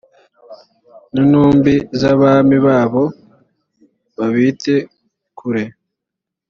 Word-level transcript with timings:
n 1.13 1.15
intumbi 1.21 1.73
z 1.99 2.01
abami 2.13 2.57
babo 2.65 3.03
babite 4.17 4.75
kure 5.37 5.63